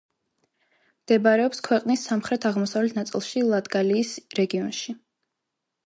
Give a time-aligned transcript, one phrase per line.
[1.01, 4.99] მდებარეობს ქვეყნის სამხრეთ-აღმოსავლეთ ნაწილში, ლატგალიის რეგიონში.